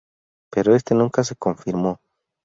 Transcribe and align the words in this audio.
Pero 0.51 0.73
este 0.73 0.95
nunca 0.95 1.23
se 1.23 1.35
confirmó. 1.35 1.99